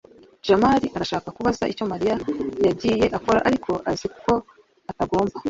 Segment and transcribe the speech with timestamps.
[0.47, 2.15] jamali arashaka kubaza icyo mariya
[2.65, 4.33] yagiye akora, ariko azi ko
[4.91, 5.35] atagomba